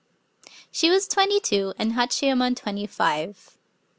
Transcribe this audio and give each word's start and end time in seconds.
She 0.71 0.89
was 0.89 1.07
twenty 1.07 1.39
two, 1.39 1.75
and 1.77 1.91
Hachiyemon 1.91 2.55
twenty 2.55 2.87
five. 2.87 3.55